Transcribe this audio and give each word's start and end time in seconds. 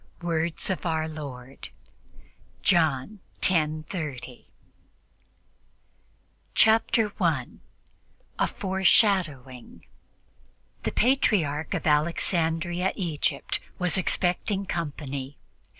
Words 0.23 0.71
of 0.71 0.83
Our 0.83 1.07
Lord 1.07 1.69
(John 2.63 3.19
10:30) 3.43 4.45
Chapter 6.55 7.09
1 7.09 7.59
A 8.39 8.47
FORESHADOWING 8.47 9.85
THE 10.81 10.91
Patriarch 10.91 11.75
of 11.75 11.85
Alexandria, 11.85 12.93
Egypt 12.95 13.59
was 13.77 13.95
expecting 13.95 14.65
company. 14.65 15.37